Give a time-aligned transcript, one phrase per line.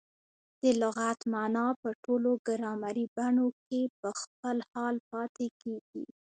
[0.61, 6.03] د لغت مانا په ټولو ګرامري بڼو کښي په خپل حال پاته کیږي.